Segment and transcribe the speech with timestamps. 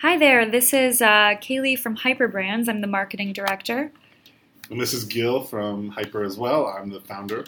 [0.00, 2.68] Hi there, this is uh, Kayli from HYPR Brands.
[2.68, 3.90] I'm the marketing director.
[4.70, 6.68] And this is Gil from HYPR as well.
[6.68, 7.46] I'm the founder.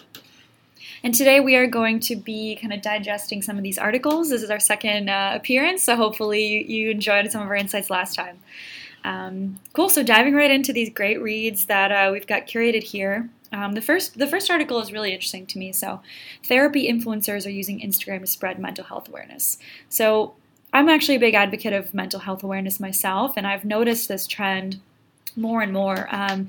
[1.05, 4.31] And today we are going to be kind of digesting some of these articles.
[4.31, 7.89] This is our second uh, appearance, so hopefully you, you, enjoyed some of our insights
[7.89, 8.41] last time.
[9.05, 9.89] Um, cool.
[9.89, 13.31] So diving right into these great reads that uh, we've got curated here.
[13.53, 15.73] Um, the first the first article is really interesting to me.
[15.73, 16.03] So,
[16.45, 19.59] therapy influencers are using Instagram to spread mental health awareness.
[19.89, 20.35] So,
[20.73, 24.81] I'm actually a big advocate of mental health awareness myself, and I've noticed this trend
[25.37, 26.09] more and more.
[26.11, 26.49] Um,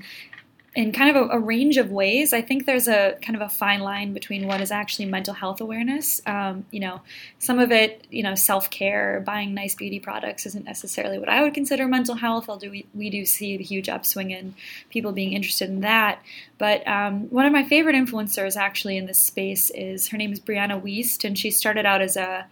[0.74, 2.32] in kind of a, a, range of ways.
[2.32, 5.60] I think there's a kind of a fine line between what is actually mental health
[5.60, 6.22] awareness.
[6.24, 7.02] Um, you know,
[7.38, 11.42] some of it, you know, self care, buying nice beauty products isn't necessarily what I
[11.42, 12.48] would consider mental health.
[12.48, 14.54] Although we, we do see a huge upswing in
[14.88, 16.22] people being interested in that.
[16.56, 20.40] But um, one of my favorite influencers actually in this space is her name is
[20.40, 22.46] Brianna Wiest, and she started out as a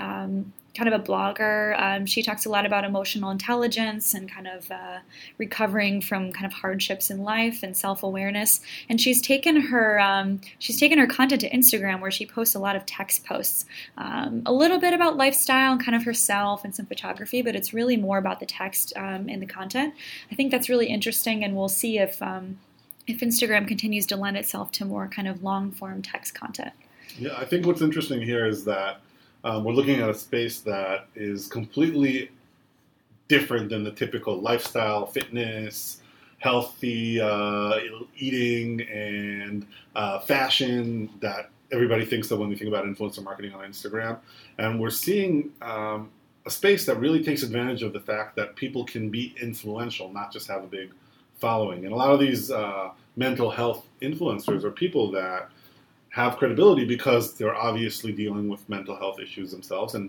[0.00, 1.80] um, kind of a blogger.
[1.80, 4.98] Um, she talks a lot about emotional intelligence and kind of uh,
[5.38, 8.60] recovering from kind of hardships in life and self awareness.
[8.88, 12.58] And she's taken her um, she's taken her content to Instagram where she posts a
[12.58, 13.64] lot of text posts,
[13.96, 17.72] um, a little bit about lifestyle and kind of herself and some photography, but it's
[17.72, 19.94] really more about the text um, and the content.
[20.30, 22.58] I think that's really interesting, and we'll see if um,
[23.06, 26.72] if Instagram continues to lend itself to more kind of long form text content.
[27.18, 29.00] Yeah, I think what's interesting here is that
[29.46, 32.30] um, we're looking at a space that is completely
[33.28, 36.02] different than the typical lifestyle, fitness,
[36.38, 37.78] healthy uh,
[38.16, 43.60] eating, and uh, fashion that everybody thinks of when we think about influencer marketing on
[43.60, 44.18] Instagram.
[44.58, 46.10] And we're seeing um,
[46.44, 50.32] a space that really takes advantage of the fact that people can be influential, not
[50.32, 50.90] just have a big
[51.38, 51.84] following.
[51.84, 55.50] And a lot of these uh, mental health influencers are people that
[56.16, 59.94] have credibility because they're obviously dealing with mental health issues themselves.
[59.94, 60.08] And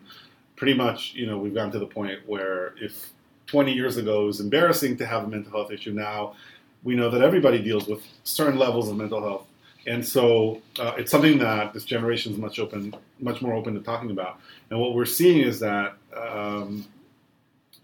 [0.56, 3.10] pretty much, you know, we've gotten to the point where if
[3.48, 6.34] 20 years ago it was embarrassing to have a mental health issue, now
[6.82, 9.48] we know that everybody deals with certain levels of mental health.
[9.86, 13.82] And so uh, it's something that this generation is much open, much more open to
[13.82, 14.40] talking about.
[14.70, 16.86] And what we're seeing is that um,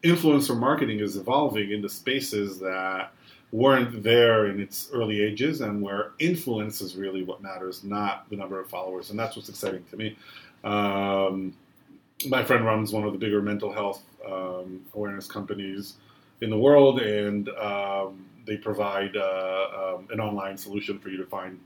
[0.01, 3.11] influencer marketing is evolving into spaces that
[3.53, 8.35] weren't there in its early ages and where influence is really what matters, not the
[8.35, 9.11] number of followers.
[9.11, 10.17] And that's what's exciting to me.
[10.63, 11.53] Um,
[12.27, 15.93] my friend runs one of the bigger mental health um, awareness companies
[16.41, 21.25] in the world, and um, they provide uh, um, an online solution for you to
[21.25, 21.59] find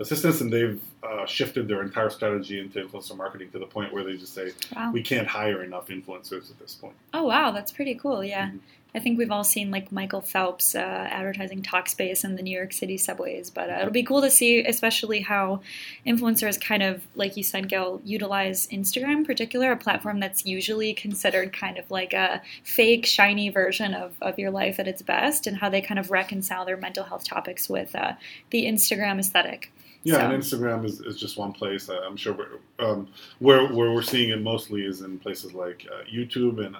[0.00, 0.40] assistance.
[0.40, 4.16] And they've uh, shifted their entire strategy into influencer marketing to the point where they
[4.16, 4.90] just say, wow.
[4.92, 6.96] we can't hire enough influencers at this point.
[7.14, 8.24] Oh, wow, that's pretty cool.
[8.24, 8.48] Yeah.
[8.48, 8.58] Mm-hmm.
[8.94, 12.72] I think we've all seen like Michael Phelps uh, advertising Talkspace in the New York
[12.72, 15.60] City subways, but uh, it'll be cool to see, especially how
[16.06, 20.92] influencers kind of, like you said, Gil, utilize Instagram in particular, a platform that's usually
[20.92, 25.46] considered kind of like a fake, shiny version of, of your life at its best,
[25.46, 28.12] and how they kind of reconcile their mental health topics with uh,
[28.50, 29.70] the Instagram aesthetic.
[30.02, 30.20] Yeah, so.
[30.20, 31.90] and Instagram is, is just one place.
[31.90, 32.36] Uh, I'm sure
[32.78, 33.08] um,
[33.38, 36.76] where where we're seeing it mostly is in places like uh, YouTube and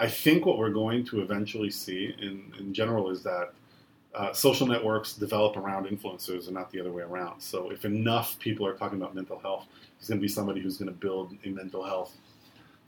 [0.00, 3.52] I think what we're going to eventually see in, in general is that
[4.14, 7.38] uh, social networks develop around influencers and not the other way around.
[7.38, 9.66] So if enough people are talking about mental health,
[9.98, 12.16] there's going to be somebody who's going to build a mental health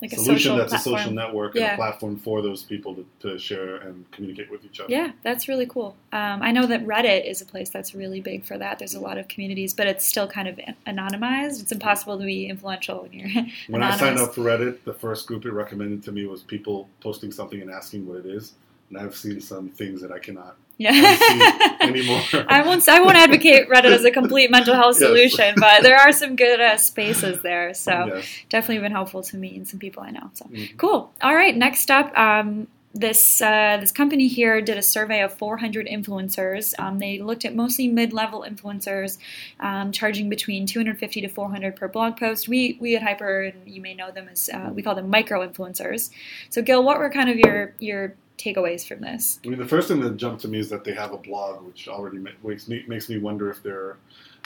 [0.03, 0.95] like solution that's platform.
[0.95, 1.63] a social network yeah.
[1.63, 4.93] and a platform for those people to, to, share and communicate with each other.
[4.93, 5.97] Yeah, that's really cool.
[6.13, 8.79] Um, I know that Reddit is a place that's really big for that.
[8.79, 11.63] There's a lot of communities, but it's still kind of anonymized.
[11.63, 13.29] It's impossible to be influential when you're.
[13.69, 14.03] when anonymous.
[14.03, 17.31] I signed up for Reddit, the first group it recommended to me was people posting
[17.31, 18.55] something and asking what it is
[18.93, 20.57] and I've seen some things that I cannot
[20.91, 21.77] yeah.
[21.81, 22.23] anymore.
[22.49, 22.89] I won't.
[22.89, 25.09] I won't advocate Reddit as a complete mental health yes.
[25.09, 27.75] solution, but there are some good uh, spaces there.
[27.75, 28.27] So yes.
[28.49, 30.31] definitely been helpful to me and some people I know.
[30.35, 30.77] So mm-hmm.
[30.77, 31.13] cool.
[31.23, 31.57] All right.
[31.57, 32.17] Next up.
[32.19, 36.79] Um, this uh, this company here did a survey of 400 influencers.
[36.79, 39.19] Um, they looked at mostly mid-level influencers,
[39.61, 42.49] um, charging between 250 to 400 per blog post.
[42.49, 45.47] We we at HYPR, and you may know them as uh, we call them micro
[45.47, 46.11] influencers.
[46.51, 49.41] So, Gil, what were kind of your your takeaways from this?
[49.45, 51.63] I mean, the first thing that jumped to me is that they have a blog,
[51.65, 53.97] which already makes me makes me wonder if they're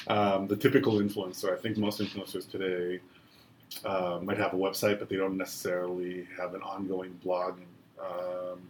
[0.07, 1.53] um, the typical influencer.
[1.53, 3.01] I think most influencers today
[3.85, 7.59] uh, might have a website, but they don't necessarily have an ongoing blog.
[7.99, 8.61] Um,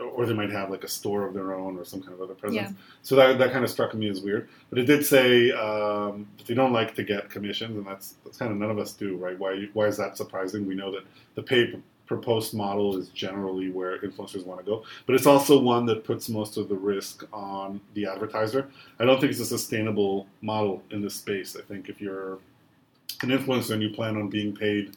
[0.00, 2.34] or they might have like a store of their own or some kind of other
[2.34, 2.70] presence.
[2.70, 2.76] Yeah.
[3.02, 4.48] So that, that kind of struck me as weird.
[4.70, 8.38] But it did say um, that they don't like to get commissions, and that's that's
[8.38, 9.38] kind of none of us do, right?
[9.38, 10.66] Why why is that surprising?
[10.66, 11.04] We know that
[11.36, 11.80] the pay
[12.10, 16.02] per post model is generally where influencers want to go, but it's also one that
[16.02, 18.68] puts most of the risk on the advertiser.
[18.98, 21.54] I don't think it's a sustainable model in this space.
[21.56, 22.38] I think if you're
[23.22, 24.96] an influencer and you plan on being paid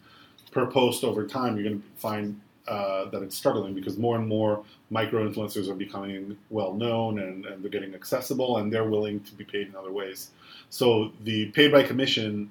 [0.51, 4.27] per post over time, you're going to find uh, that it's struggling because more and
[4.27, 9.19] more micro influencers are becoming well known and, and they're getting accessible and they're willing
[9.19, 10.31] to be paid in other ways.
[10.71, 12.49] So the paid by commission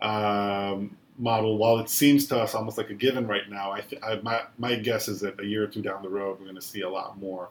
[0.00, 4.02] um, model, while it seems to us almost like a given right now, I, th-
[4.02, 6.56] I my, my guess is that a year or two down the road, we're going
[6.56, 7.48] to see a lot more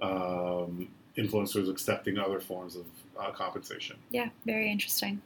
[0.00, 2.86] um, influencers accepting other forms of
[3.18, 3.96] uh, compensation.
[4.10, 5.20] Yeah, very interesting.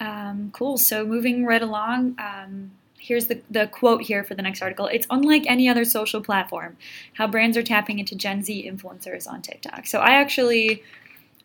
[0.00, 0.78] Um, cool.
[0.78, 4.86] So moving right along, um, here's the, the quote here for the next article.
[4.86, 6.76] It's unlike any other social platform,
[7.14, 9.86] how brands are tapping into Gen Z influencers on TikTok.
[9.86, 10.82] So I actually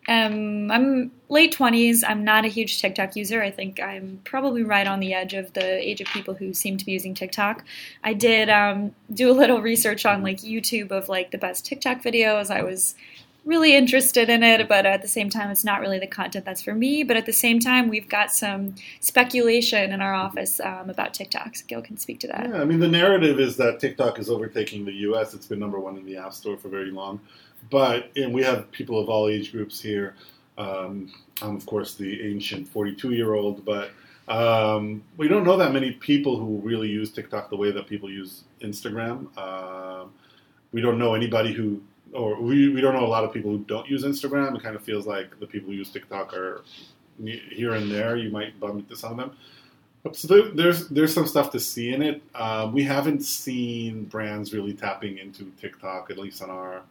[0.07, 2.03] um, I'm late 20s.
[2.07, 3.41] I'm not a huge TikTok user.
[3.41, 6.77] I think I'm probably right on the edge of the age of people who seem
[6.77, 7.65] to be using TikTok.
[8.03, 12.01] I did um, do a little research on like YouTube of like the best TikTok
[12.01, 12.49] videos.
[12.49, 12.95] I was
[13.47, 16.61] really interested in it, but at the same time, it's not really the content that's
[16.61, 17.03] for me.
[17.03, 21.55] But at the same time, we've got some speculation in our office um, about TikTok.
[21.55, 22.49] So Gil can speak to that.
[22.49, 25.33] Yeah, I mean, the narrative is that TikTok is overtaking the US.
[25.33, 27.19] It's been number one in the App Store for very long.
[27.69, 30.15] But and we have people of all age groups here.
[30.57, 33.91] Um, I'm of course the ancient 42 year old, but
[34.27, 38.09] um, we don't know that many people who really use TikTok the way that people
[38.09, 39.27] use Instagram.
[39.37, 40.05] Uh,
[40.71, 41.81] we don't know anybody who,
[42.17, 44.55] or we, we don't know a lot of people who don't use Instagram.
[44.55, 46.63] It kind of feels like the people who use TikTok are
[47.23, 48.17] here and there.
[48.17, 49.37] You might bump into some of them.
[50.13, 52.21] So there, there's there's some stuff to see in it.
[52.33, 56.81] Um, we haven't seen brands really tapping into TikTok, at least on our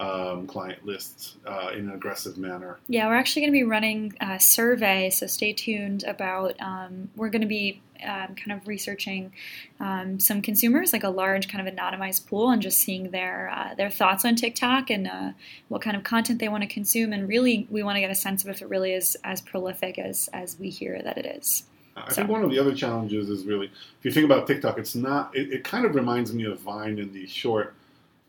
[0.00, 2.78] um, client lists uh, in an aggressive manner.
[2.88, 6.60] Yeah, we're actually going to be running a survey, so stay tuned about.
[6.60, 9.30] Um, we're going to be um, kind of researching
[9.78, 13.74] um, some consumers, like a large kind of anonymized pool, and just seeing their uh,
[13.74, 15.32] their thoughts on TikTok and uh,
[15.68, 17.12] what kind of content they want to consume.
[17.12, 19.98] And really, we want to get a sense of if it really is as prolific
[19.98, 21.64] as as we hear that it is.
[21.94, 24.94] I think one of the other challenges is really, if you think about TikTok, it's
[24.94, 25.36] not.
[25.36, 27.74] It, it kind of reminds me of Vine in the short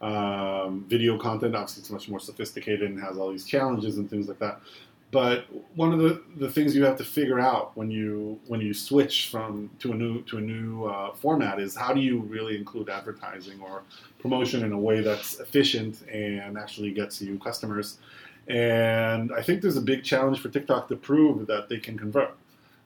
[0.01, 1.56] um, video content.
[1.56, 4.62] Obviously, it's much more sophisticated and has all these challenges and things like that.
[5.12, 5.45] But
[5.75, 9.27] one of the, the things you have to figure out when you when you switch
[9.27, 12.89] from to a new to a new uh, format is how do you really include
[12.89, 13.83] advertising or
[14.19, 17.98] promotion in a way that's efficient and actually gets you customers.
[18.48, 22.36] And I think there's a big challenge for TikTok to prove that they can convert.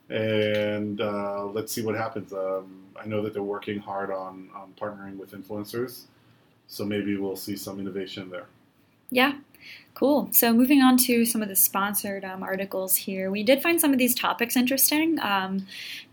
[0.10, 2.34] And uh, let's see what happens.
[2.34, 6.06] Um, I know that they're working hard on, on partnering with influencers
[6.68, 8.46] so maybe we'll see some innovation there.
[9.10, 9.34] Yeah,
[9.94, 10.30] cool.
[10.32, 13.92] So moving on to some of the sponsored um, articles here, we did find some
[13.92, 15.20] of these topics interesting.
[15.20, 15.68] Um,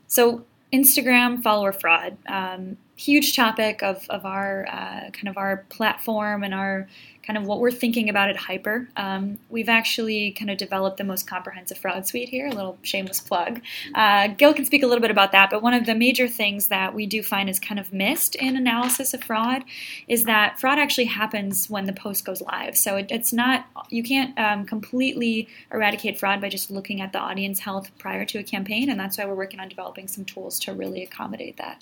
[0.06, 6.44] so Instagram follower fraud, um, huge topic of, of our uh, kind of our platform
[6.44, 6.88] and our
[7.22, 8.88] kind of what we're thinking about at HYPR.
[8.96, 13.20] Um, we've actually kind of developed the most comprehensive fraud suite here, a little shameless
[13.20, 13.60] plug.
[13.94, 16.68] Uh, Gil can speak a little bit about that, but one of the major things
[16.68, 19.62] that we do find is kind of missed in analysis of fraud
[20.08, 22.76] is that fraud actually happens when the post goes live.
[22.76, 27.20] So it, it's not, you can't um, completely eradicate fraud by just looking at the
[27.20, 30.58] audience health prior to a campaign, and that's why we're working on developing some tools
[30.60, 31.80] to really accommodate that.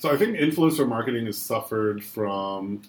[0.00, 2.80] So I think influencer marketing has suffered from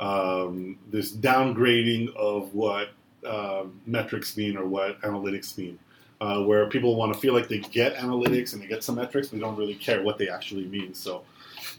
[0.00, 2.88] um, this downgrading of what
[3.24, 5.78] uh, metrics mean or what analytics mean,
[6.20, 9.28] uh, where people want to feel like they get analytics and they get some metrics,
[9.28, 10.92] but they don't really care what they actually mean.
[10.92, 11.22] So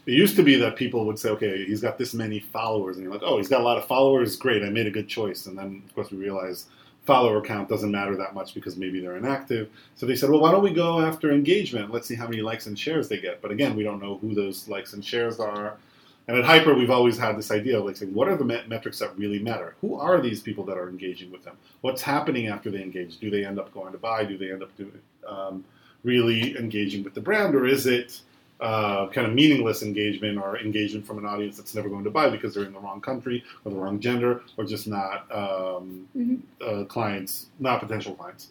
[0.06, 3.04] it used to be that people would say, okay, he's got this many followers, and
[3.04, 5.44] you're like, oh, he's got a lot of followers, great, I made a good choice.
[5.44, 6.64] And then, of course, we realize
[7.08, 9.70] follower count doesn't matter that much because maybe they're inactive.
[9.96, 11.90] So they said, well, why don't we go after engagement?
[11.90, 13.40] Let's see how many likes and shares they get.
[13.40, 15.78] But again, we don't know who those likes and shares are.
[16.26, 18.68] And at HYPR, we've always had this idea of like saying, what are the met-
[18.68, 19.74] metrics that really matter?
[19.80, 21.56] Who are these people that are engaging with them?
[21.80, 23.16] What's happening after they engage?
[23.16, 24.24] Do they end up going to buy?
[24.24, 25.64] Do they end up doing um,
[26.04, 28.20] really engaging with the brand, or is it
[28.60, 32.28] uh, kind of meaningless engagement or engagement from an audience that's never going to buy
[32.28, 36.36] because they're in the wrong country or the wrong gender or just not um, mm-hmm.
[36.60, 38.48] uh, clients, not potential clients?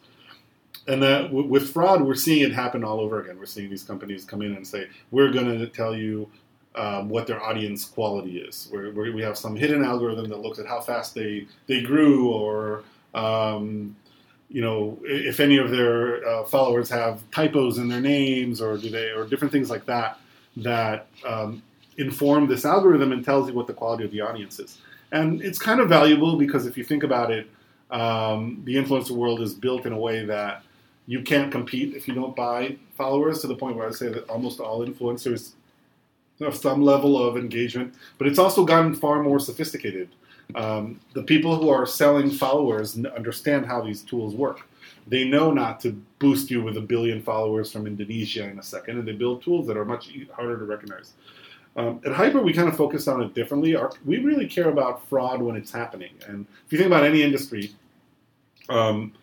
[0.88, 3.38] and that w- with fraud, we're seeing it happen all over again.
[3.38, 6.30] We're seeing these companies come in and say, "We're going to tell you
[6.76, 8.68] um, what their audience quality is.
[8.70, 12.84] Where, we have some hidden algorithm that looks at how fast they they grew, or
[13.14, 13.96] um,
[14.50, 18.89] you know if any of their uh, followers have typos in their names, or do
[18.89, 20.20] they, or different things like that
[20.58, 21.62] that um,
[21.98, 24.80] inform this algorithm and tells you what the quality of the audience is.
[25.12, 27.50] And it's kind of valuable because if you think about it,
[27.92, 30.63] um, the influencer world is built in a way that
[31.06, 34.30] you can't compete if you don't buy followers to the point where I say that
[34.30, 35.51] almost all influencers
[36.42, 40.10] have some level of engagement, but it's also gotten far more sophisticated.
[40.56, 44.68] Um, the people who are selling followers understand how these tools work.
[45.08, 48.98] They know not to boost you with a billion followers from Indonesia in a second,
[48.98, 51.13] and they build tools that are much harder to recognize.
[51.75, 53.75] Um, at HYPR, we kind of focus on it differently.
[53.75, 56.12] Our, we really care about fraud when it's happening.
[56.27, 57.72] And if you think about any industry,
[58.68, 59.13] um,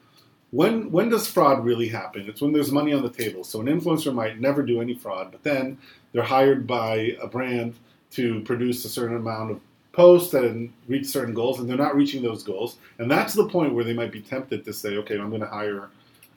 [0.53, 2.29] when when does fraud really happen?
[2.29, 3.43] It's when there's money on the table.
[3.43, 5.77] So an influencer might never do any fraud, but then
[6.13, 7.75] they're hired by a brand
[8.13, 9.61] to produce a certain amount of
[9.95, 12.77] posts that reach certain goals, and they're not reaching those goals.
[12.99, 15.49] And that's the point where they might be tempted to say, "Okay, I'm going to
[15.49, 15.89] hire."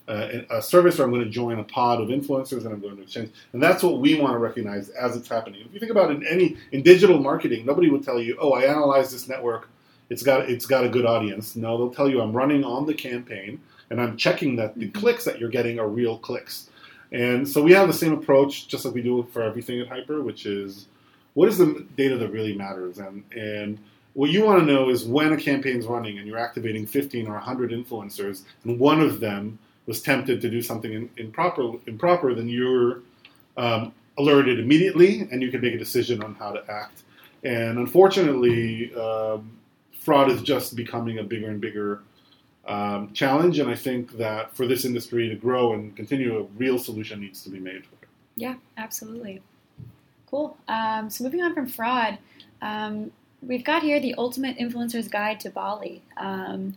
[0.07, 2.95] Uh, a service, or I'm going to join a pod of influencers, and I'm going
[2.95, 3.29] to exchange.
[3.51, 5.65] And that's what we want to recognize as it's happening.
[5.65, 8.53] If you think about it in any in digital marketing, nobody would tell you, "Oh,
[8.53, 9.67] I analyzed this network;
[10.09, 12.93] it's got it's got a good audience." No, they'll tell you, "I'm running on the
[12.93, 13.59] campaign,
[13.89, 14.97] and I'm checking that the mm-hmm.
[14.97, 16.69] clicks that you're getting are real clicks."
[17.11, 20.23] And so we have the same approach, just like we do for everything at HYPR,
[20.23, 20.87] which is
[21.37, 23.77] what is the data that really matters, and and
[24.13, 27.33] what you want to know is when a campaign's running and you're activating 15 or
[27.33, 33.01] 100 influencers, and one of them was tempted to do something improper, improper then you're
[33.55, 37.03] um, alerted immediately and you can make a decision on how to act.
[37.43, 39.59] And unfortunately, um,
[39.99, 42.01] fraud is just becoming a bigger and bigger
[42.67, 43.59] um, challenge.
[43.59, 47.43] And I think that for this industry to grow and continue, a real solution needs
[47.43, 47.83] to be made.
[48.35, 49.43] Yeah, absolutely.
[50.29, 50.57] Cool.
[50.67, 52.17] Um, so moving on from fraud,
[52.61, 56.01] um, we've got here the Ultimate Influencer's Guide to Bali.
[56.17, 56.75] Um,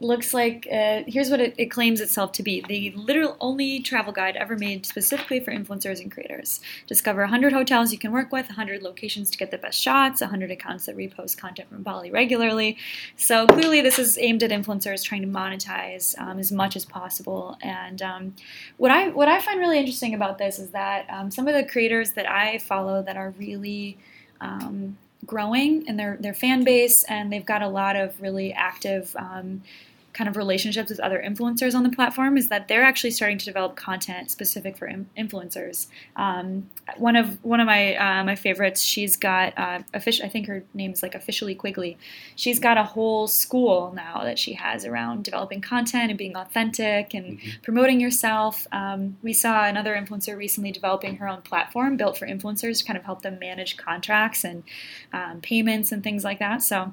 [0.00, 2.60] looks like uh, here's what it, it, claims itself to be.
[2.60, 6.60] The literal only travel guide ever made specifically for influencers and creators.
[6.86, 10.50] Discover 100 hotels you can work with 100 locations to get the best shots 100
[10.50, 12.76] accounts that repost content from bali regularly.
[13.16, 17.56] So clearly this is aimed at influencers trying to monetize um, as much as possible.
[17.62, 18.34] And um,
[18.76, 21.64] what i what i find really interesting about this is that um, some of the
[21.64, 23.98] creators that i follow that are really
[24.40, 29.14] um, growing in their, their fan base and they've got a lot of really active
[29.16, 29.62] um,
[30.18, 33.44] kind of relationships with other influencers on the platform is that they're actually starting to
[33.44, 35.86] develop content specific for in- influencers.
[36.16, 40.26] Um, one of one of my uh, my favorites, she's got uh, official.
[40.26, 41.96] I think her name is like officially Quigley.
[42.34, 47.14] She's got a whole school now that she has around developing content and being authentic
[47.14, 47.62] and mm-hmm.
[47.62, 48.66] promoting yourself.
[48.72, 52.98] Um, we saw another influencer recently developing her own platform built for influencers to kind
[52.98, 54.64] of help them manage contracts and
[55.12, 56.64] um, payments and things like that.
[56.64, 56.92] So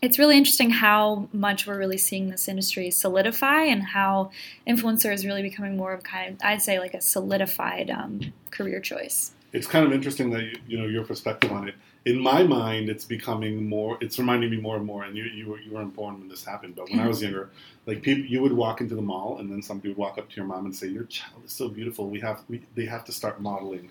[0.00, 4.30] it's really interesting how much we're really seeing this industry solidify and how
[4.66, 8.80] influencer is really becoming more of kind of I'd say like a solidified um, career
[8.80, 9.32] choice.
[9.52, 11.74] It's kind of interesting that you, you, know your perspective on it.
[12.04, 13.96] In my mind, it's becoming more.
[14.00, 15.04] It's reminding me more and more.
[15.04, 17.50] And you you, were, you weren't born when this happened, but when I was younger,
[17.86, 20.36] like people, you would walk into the mall, and then somebody would walk up to
[20.36, 22.08] your mom and say, "Your child is so beautiful.
[22.08, 23.90] We have we, they have to start modeling,"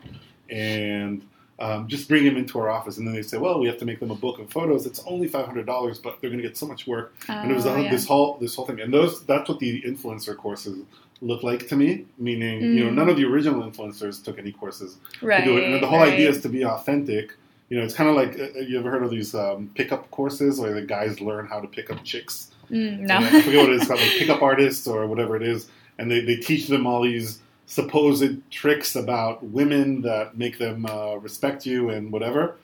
[0.49, 1.27] and
[1.59, 2.97] um, just bring them into our office.
[2.97, 4.85] And then they say, well, we have to make them a book of photos.
[4.85, 7.15] It's only five hundred dollars, but they're going to get so much work.
[7.29, 7.89] Oh, and it was oh, yeah.
[7.89, 8.79] this whole this whole thing.
[8.79, 10.79] And those that's what the influencer courses
[11.21, 12.05] look like to me.
[12.17, 12.75] Meaning, mm.
[12.75, 15.63] you know, none of the original influencers took any courses right, to do it.
[15.63, 16.13] And the whole right.
[16.13, 17.33] idea is to be authentic.
[17.69, 20.59] You know, it's kind of like uh, you ever heard of these um, pickup courses
[20.59, 22.51] where the guys learn how to pick up chicks.
[22.69, 25.67] Mm, no, I forget what it is called, like pickup artists or whatever it is,
[25.97, 31.15] and they, they teach them all these supposed tricks about women that make them uh,
[31.17, 32.55] respect you and whatever.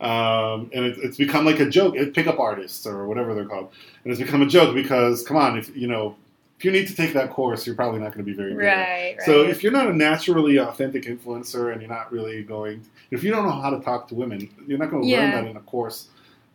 [0.00, 1.96] Um, and it, it's become like a joke.
[1.96, 3.72] It, pickup artists or whatever they're called,
[4.04, 6.14] and it's become a joke because come on, if you know,
[6.58, 8.58] if you need to take that course, you're probably not going to be very good.
[8.58, 9.22] Right, right.
[9.24, 13.30] So if you're not a naturally authentic influencer and you're not really going, if you
[13.32, 15.20] don't know how to talk to women, you're not going to yeah.
[15.20, 16.08] learn that in a course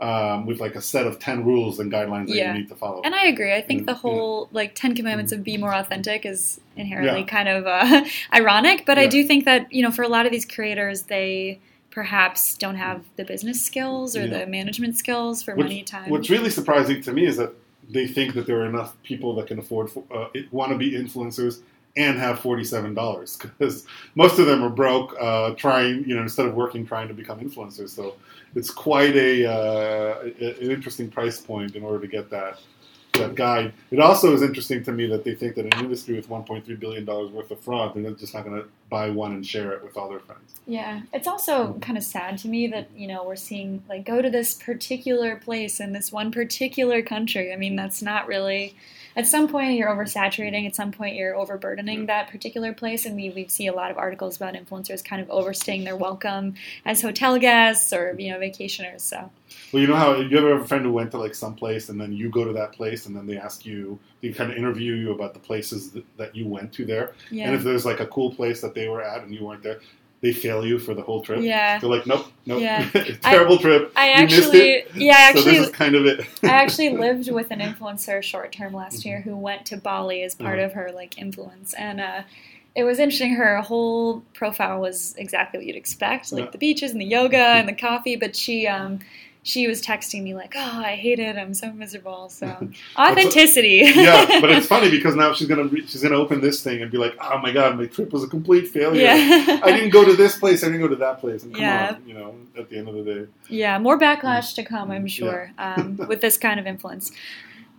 [0.04, 2.54] um, with like a set of 10 rules and guidelines that yeah.
[2.54, 3.02] you need to follow.
[3.06, 3.54] And I agree.
[3.54, 4.58] I think and, the whole yeah.
[4.58, 7.26] like 10 commandments of be more authentic is inherently yeah.
[7.26, 10.34] kind of uh, ironic, but I do think that, you know, for a lot of
[10.34, 15.68] these creators, they perhaps don't have the business skills or the management skills for which,
[15.68, 16.10] many times.
[16.10, 17.54] What's really surprising to me is that
[17.90, 21.62] they think that there are enough people that can afford uh, want to be influencers
[21.96, 26.48] and have forty-seven dollars because most of them are broke, uh, trying you know instead
[26.48, 27.90] of working, trying to become influencers.
[27.90, 28.16] So
[28.56, 32.60] it's quite a uh, an interesting price point in order to get that
[33.14, 33.74] that guide.
[33.92, 37.06] It also is interesting to me that they think that an industry with 1.3 billion
[37.06, 39.98] dollars worth of fraud, they're just not going to buy one and share it with
[39.98, 40.56] all their friends.
[40.66, 44.22] Yeah, it's also kind of sad to me that you know we're seeing like go
[44.22, 47.54] to this particular place in this one particular country.
[47.54, 48.76] I mean, that's not really
[49.16, 53.06] at some point you're oversaturating, at some point you're overburdening that particular place.
[53.06, 56.56] And we, we see a lot of articles about influencers kind of overstaying their welcome
[56.86, 59.02] as hotel guests or, you know, vacationers.
[59.02, 59.32] So.
[59.72, 61.90] Well, you know how you ever have a friend who went to like some place
[61.90, 64.58] and then you go to that place and then they ask you, they kind of
[64.58, 67.14] interview you about the places that, that you went to there.
[67.30, 67.48] Yeah.
[67.48, 69.80] And if there's like a cool place that they were at and you weren't there,
[70.24, 71.42] they fail you for the whole trip.
[71.42, 71.80] Yeah.
[71.80, 72.90] They're like, nope, nope, yeah.
[73.22, 73.92] terrible I, trip.
[73.94, 76.26] I you actually, yeah, I actually, so this is kind of it.
[76.42, 80.34] I actually lived with an influencer short term last year who went to Bali as
[80.34, 80.66] part mm-hmm.
[80.66, 82.22] of her like influence, and uh,
[82.74, 83.36] it was interesting.
[83.36, 86.52] Her whole profile was exactly what you'd expect, like Yeah.
[86.52, 88.16] the beaches and the yoga and the coffee.
[88.16, 89.00] But she, um,
[89.46, 91.36] she was texting me like, "Oh, I hate it.
[91.38, 92.48] I'm so miserable." So
[92.98, 93.84] authenticity.
[93.94, 96.90] yeah, but it's funny because now she's gonna re- she's gonna open this thing and
[96.90, 99.02] be like, "Oh my god, my trip was a complete failure.
[99.02, 100.64] yeah, I didn't go to this place.
[100.64, 101.96] I didn't go to that place." And come Yeah.
[101.98, 103.78] on, you know, at the end of the day, yeah.
[103.80, 107.12] More backlash to come, I'm sure, um, with this kind of influence.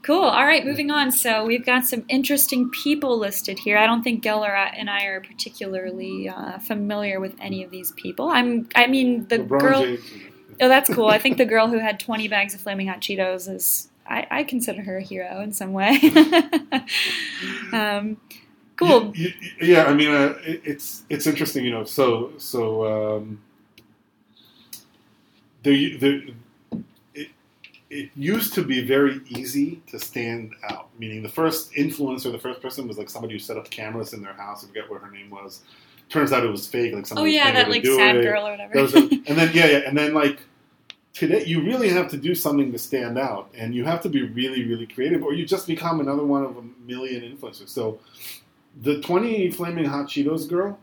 [0.02, 0.20] Cool.
[0.22, 1.10] All right, moving on.
[1.10, 3.78] So we've got some interesting people listed here.
[3.78, 8.28] I don't think I- and I are particularly uh, familiar with any of these people.
[8.28, 8.68] I'm.
[8.74, 9.82] I mean, the LeBron girl.
[9.82, 10.00] James.
[10.60, 11.08] Oh, that's cool.
[11.08, 13.88] I think the girl who had 20 bags of flaming hot Cheetos is.
[14.06, 15.98] I, I consider her a hero in some way.
[17.72, 18.18] um,
[18.76, 19.12] cool.
[19.18, 21.84] Y- y- Yeah, I mean, uh, it, it's it's interesting, you know.
[21.84, 22.86] So so
[23.22, 23.40] um,
[27.14, 27.28] it,
[27.90, 30.88] it used to be very easy to stand out.
[30.98, 34.22] Meaning, the first influencer, the first person was like somebody who set up cameras in
[34.22, 34.64] their house.
[34.64, 35.62] I forget what her name was.
[36.08, 36.94] Turns out it was fake.
[36.94, 38.22] Like Oh yeah, that like sad it.
[38.24, 38.74] girl or whatever.
[38.74, 40.40] That was a- and then yeah, yeah, and then like
[41.12, 44.22] today, you really have to do something to stand out, and you have to be
[44.22, 47.68] really, really creative, or you just become another one of a million influencers.
[47.68, 48.00] So,
[48.82, 50.78] the twenty flaming hot Cheetos girl,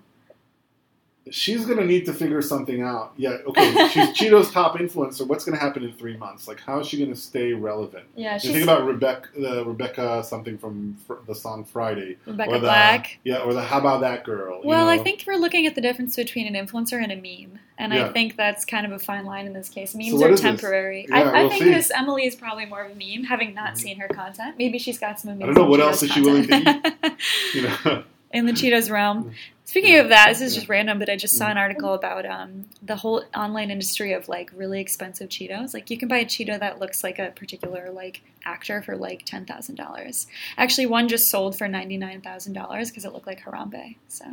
[1.29, 3.13] she's gonna need to figure something out.
[3.15, 5.25] Yeah, okay, she's Cheetos top influencer.
[5.27, 6.47] What's gonna happen in three months?
[6.47, 8.05] Like, how is she gonna stay relevant?
[8.15, 9.27] yeah, You she's think about Rebecca,
[9.59, 13.19] uh, Rebecca something from fr- the song Friday, Rebecca or the, Black.
[13.23, 14.61] yeah, or the How About That Girl.
[14.63, 17.59] you Well, I think we're looking at the difference between an influencer and a meme,
[17.77, 19.93] and I think that's kind of a fine line in this case.
[19.93, 21.05] Memes what are temporary.
[21.07, 21.69] Yeah, I, I we'll think see.
[21.71, 23.77] this Emily is probably more of a meme, having not Mhm.
[23.77, 24.55] seen her content.
[24.57, 25.51] Maybe she's got some amazing.
[25.51, 27.13] I don't know, what Cheetos else is she willing to eat.
[27.53, 28.03] you know.
[28.33, 29.33] in the Cheetos realm.
[29.65, 32.65] Speaking of that, this is just random, but I just saw an article about um,
[32.83, 35.73] the whole online industry of like really expensive Cheetos.
[35.73, 39.23] Like you can buy a Cheeto that looks like a particular like actor for like
[39.23, 40.27] ten thousand dollars.
[40.57, 43.95] Actually, one just sold for ninety nine thousand dollars because it looked like Harambe.
[44.09, 44.25] So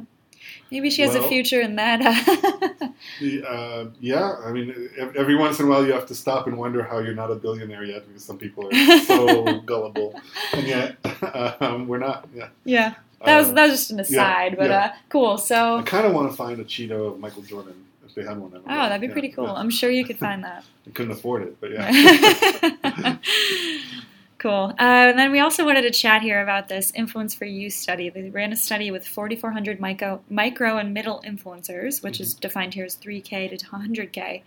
[0.73, 2.01] maybe she has a future in that.
[3.21, 6.59] The, uh, yeah, I mean, every once in a while you have to stop and
[6.59, 10.21] wonder how you're not a billionaire yet because some people are so gullible,
[10.53, 10.97] and yet
[11.61, 12.29] um, we're not.
[12.35, 14.85] Yeah, yeah, that was Uh, that was just an aside, but yeah.
[14.87, 15.39] uh, cool.
[15.39, 17.75] So I kind of want to find a Cheeto of Michael Jordan
[18.07, 18.53] if they had one.
[18.55, 18.77] Oh, know.
[18.77, 19.45] that'd be Yeah, pretty cool.
[19.47, 19.53] yeah.
[19.55, 20.65] I'm sure you could find that.
[20.87, 23.17] I couldn't afford it, but yeah.
[24.39, 24.73] cool.
[24.79, 28.09] Uh, and then we also wanted to chat here about this Influence4You study.
[28.09, 32.85] They ran a study with 4,400 micro, micro and middle influencers, which is defined here
[32.85, 34.43] as 3K to 100K,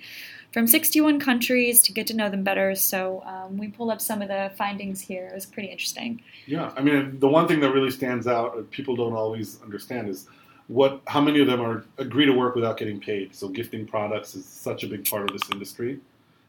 [0.52, 2.74] from 61 countries to get to know them better.
[2.76, 5.28] So um, we pulled up some of the findings here.
[5.28, 6.22] It was pretty interesting.
[6.48, 10.10] Yeah, I mean, the one thing that really stands out, uh, people don't always understand,
[10.10, 10.28] is
[10.68, 13.36] what how many of them are agree to work without getting paid.
[13.36, 16.00] So gifting products is such a big part of this industry,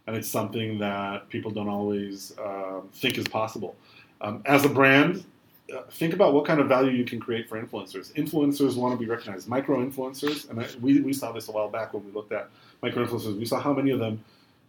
[0.07, 3.77] and it's something that people don't always um, think is possible.
[4.21, 5.25] Um, as a brand,
[5.75, 8.13] uh, think about what kind of value you can create for influencers.
[8.15, 9.49] Influencers want to be recognized.
[9.49, 12.51] Micro influencers, and I, we we saw this a while back when we looked at
[12.83, 13.39] micro influencers.
[13.39, 14.23] We saw how many of them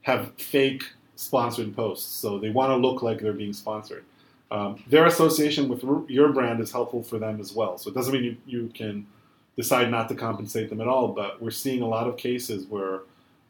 [0.04, 0.84] have fake
[1.16, 4.04] sponsored posts, so they want to look like they're being sponsored
[4.54, 7.78] um, their association with your brand is helpful for them as well.
[7.80, 9.08] So it doesn't mean you, you can
[9.58, 13.02] decide not to compensate them at all, but we're seeing a lot of cases where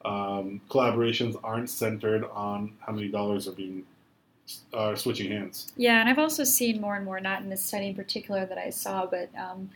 [0.06, 3.86] um, collaborations aren't centered on how many dollars are being
[4.74, 5.72] are switching hands.
[5.78, 8.58] Yeah, and I've also seen more and more, not in this study in particular that
[8.58, 9.70] I saw, but um,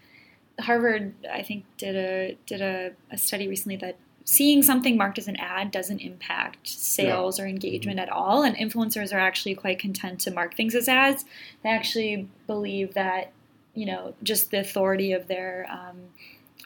[0.59, 5.29] Harvard, I think, did a did a, a study recently that seeing something marked as
[5.29, 10.19] an ad doesn't impact sales or engagement at all, and influencers are actually quite content
[10.21, 11.23] to mark things as ads.
[11.63, 13.31] They actually believe that
[13.73, 16.09] you know just the authority of their um,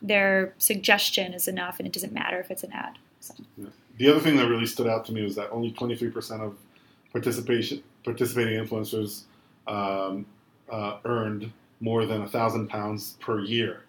[0.02, 2.98] their suggestion is enough, and it doesn't matter if it's an ad.
[3.22, 3.34] So.
[3.98, 6.58] The other thing that really stood out to me was that only 23% of
[7.12, 9.24] participation participating influencers
[9.68, 10.26] um,
[10.70, 13.84] uh, earned more than a thousand pounds per year.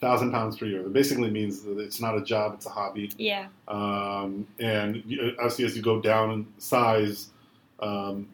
[0.00, 0.82] Thousand pounds per year.
[0.82, 3.12] That basically means that it's not a job; it's a hobby.
[3.16, 4.96] Yeah, Um, and
[5.38, 7.28] obviously, as you go down in size,
[7.78, 8.28] um,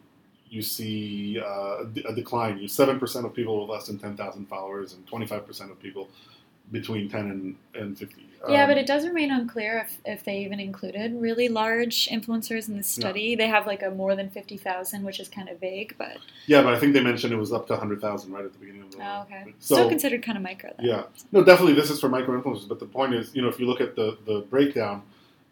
[0.49, 1.45] you see uh,
[1.85, 2.59] a a decline.
[2.59, 5.71] You seven percent of people with less than ten thousand followers, and twenty five percent
[5.71, 6.09] of people
[6.73, 8.25] between ten and, and fifty.
[8.49, 12.69] Yeah, Um, but it does remain unclear if, if they even included really large influencers
[12.69, 13.35] in the study.
[13.35, 16.73] They have like a more than 50,000, which is kind of vague, but yeah, but
[16.73, 18.93] I think they mentioned it was up to hundred thousand right at the beginning of
[18.93, 18.99] the.
[19.03, 19.55] oh, okay.
[19.59, 20.85] So Still considered kind of micro, though.
[20.85, 21.03] yeah,
[21.33, 22.69] no, definitely this is for micro influencers.
[22.69, 25.03] But the point is, you know, if you look at the the breakdown,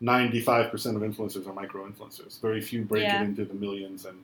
[0.00, 2.40] ninety five percent of influencers are micro influencers.
[2.40, 3.20] Very few break Yeah.
[3.20, 4.16] it into the millions and.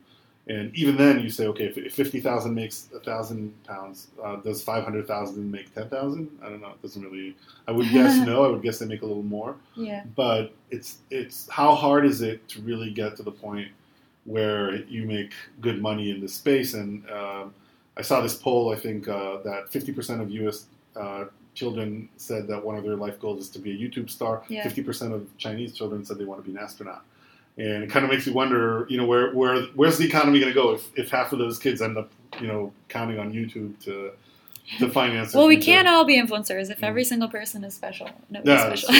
[0.49, 4.37] And even then, you say, okay, if, if fifty thousand makes a thousand pounds, uh,
[4.37, 6.37] does five hundred thousand make ten thousand?
[6.43, 6.71] I don't know.
[6.71, 7.37] It doesn't really.
[7.69, 8.45] I would guess no.
[8.45, 9.55] I would guess they make a little more.
[9.77, 10.03] Yeah.
[10.17, 13.69] But it's it's how hard is it to really get to the point
[14.25, 16.75] where you make good money in this space?
[16.75, 17.55] And um,
[17.97, 18.73] I saw this poll.
[18.73, 20.67] I think uh, that fifty percent of U.S.
[20.97, 24.43] uh, children said that one of their life goals is to be a YouTube star.
[24.49, 24.65] Yeah.
[24.65, 27.05] Fifty percent of Chinese children said they want to be an astronaut.
[27.59, 30.53] And it kind of makes you wonder, you know, where, where where's the economy going
[30.53, 32.11] to go if, if half of those kids end up,
[32.41, 34.13] you know, counting on YouTube to
[34.79, 35.35] to finance.
[35.35, 35.73] Well, we future?
[35.73, 36.71] can't all be influencers.
[36.71, 38.91] If every single person is special, nobody's Yeah, special.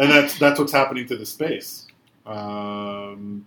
[0.00, 1.86] and that's that's what's happening to the space.
[2.24, 3.44] Um,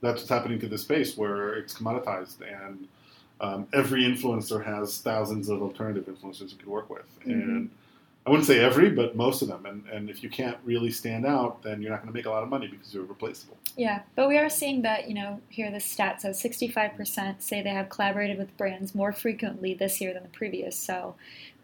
[0.00, 2.88] that's what's happening to the space where it's commoditized, and
[3.42, 7.04] um, every influencer has thousands of alternative influencers you could work with.
[7.26, 7.70] And
[8.26, 9.64] I wouldn't say every, but most of them.
[9.64, 12.30] And, and if you can't really stand out, then you're not going to make a
[12.30, 13.56] lot of money because you're replaceable.
[13.76, 17.70] Yeah, but we are seeing that, you know, here the stat says 65% say they
[17.70, 20.76] have collaborated with brands more frequently this year than the previous.
[20.76, 21.14] So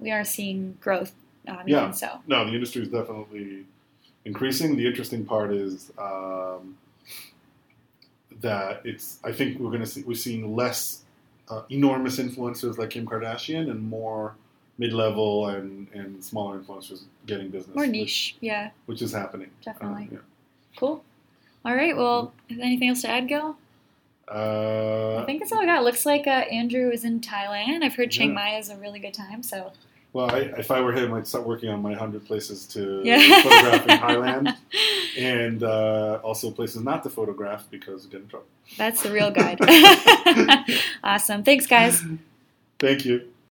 [0.01, 1.13] we are seeing growth,
[1.47, 1.91] um, Yeah.
[1.91, 2.21] so.
[2.27, 3.67] No, the industry is definitely
[4.25, 4.77] increasing.
[4.77, 6.79] The interesting part is um,
[8.41, 9.19] that it's.
[9.25, 11.03] I think we're going to see we're seeing less
[11.49, 14.35] uh, enormous influencers like Kim Kardashian and more
[14.79, 17.75] mid-level and, and smaller influencers getting business.
[17.75, 19.51] More which- niche, yeah, which, is happening.
[19.65, 20.11] Definitely.
[20.17, 20.21] Uh,
[20.79, 21.05] cool.
[21.65, 23.57] All right, well, anything else to add, Gil?
[24.31, 25.85] Uh, I think that's all I got.
[25.85, 27.83] Looks like uh, Andrew is in Thailand.
[27.85, 28.35] I've heard Chiang Yeah.
[28.35, 29.73] Mai is a really good time, so
[30.13, 33.21] well, I, if I were him, I'd start working on my hundred places to Yeah.
[33.43, 34.57] photograph in Thailand,
[35.19, 38.47] and uh, also places not to photograph because you get in trouble.
[38.77, 39.59] that's the real guide.
[41.05, 41.43] awesome.
[41.45, 42.03] Thanks, guys.
[42.79, 43.29] Thank you.